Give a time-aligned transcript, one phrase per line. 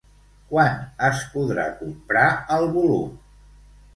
[0.53, 0.79] Quan
[1.09, 2.25] es podrà comprar
[2.57, 3.15] el volum?